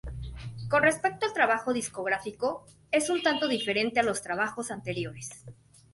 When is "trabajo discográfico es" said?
1.33-3.11